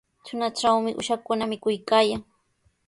Tunatrawmi 0.25 0.91
uushakuna 0.99 1.43
mikuykaayan. 1.51 2.21